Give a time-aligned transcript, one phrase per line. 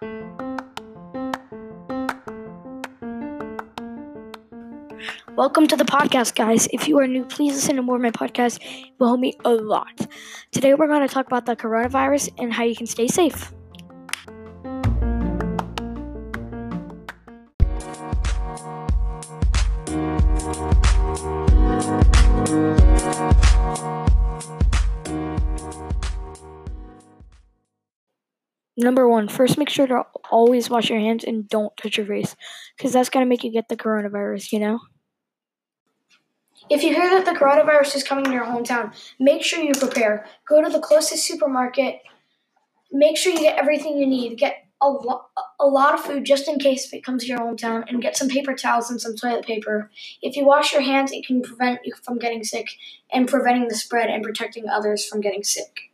[0.00, 0.56] Welcome
[5.66, 6.66] to the podcast, guys.
[6.72, 8.60] If you are new, please listen to more of my podcast.
[8.62, 10.06] It will help me a lot.
[10.52, 13.52] Today, we're going to talk about the coronavirus and how you can stay safe.
[28.80, 32.34] Number one, first make sure to always wash your hands and don't touch your face
[32.76, 34.80] because that's going to make you get the coronavirus, you know?
[36.70, 40.24] If you hear that the coronavirus is coming to your hometown, make sure you prepare.
[40.48, 42.00] Go to the closest supermarket.
[42.90, 44.38] Make sure you get everything you need.
[44.38, 45.26] Get a, lo-
[45.58, 48.16] a lot of food just in case if it comes to your hometown, and get
[48.16, 49.90] some paper towels and some toilet paper.
[50.22, 52.68] If you wash your hands, it can prevent you from getting sick
[53.12, 55.89] and preventing the spread and protecting others from getting sick.